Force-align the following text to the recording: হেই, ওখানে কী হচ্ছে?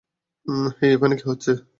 হেই, 0.77 0.91
ওখানে 0.95 1.15
কী 1.15 1.25
হচ্ছে? 1.27 1.51